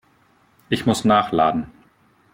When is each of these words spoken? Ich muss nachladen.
Ich 0.69 0.87
muss 0.87 1.05
nachladen. 1.05 1.67